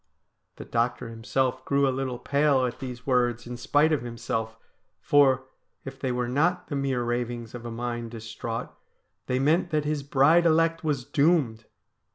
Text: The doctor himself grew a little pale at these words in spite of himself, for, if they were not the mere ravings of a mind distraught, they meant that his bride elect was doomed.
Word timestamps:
The 0.55 0.65
doctor 0.65 1.09
himself 1.09 1.63
grew 1.63 1.87
a 1.87 1.93
little 1.93 2.17
pale 2.17 2.65
at 2.65 2.79
these 2.79 3.05
words 3.05 3.45
in 3.45 3.55
spite 3.55 3.91
of 3.91 4.01
himself, 4.01 4.57
for, 4.99 5.43
if 5.85 5.99
they 5.99 6.11
were 6.11 6.27
not 6.27 6.69
the 6.69 6.75
mere 6.75 7.03
ravings 7.03 7.53
of 7.53 7.67
a 7.67 7.71
mind 7.71 8.09
distraught, 8.09 8.73
they 9.27 9.37
meant 9.37 9.69
that 9.69 9.85
his 9.85 10.01
bride 10.01 10.47
elect 10.47 10.83
was 10.83 11.05
doomed. 11.05 11.65